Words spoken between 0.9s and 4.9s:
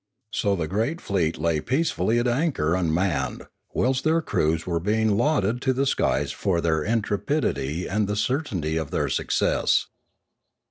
fleet lay peacefully at anchor unmanned, whilst their crews were